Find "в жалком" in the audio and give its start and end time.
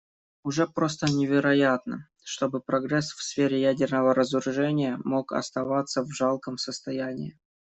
6.01-6.57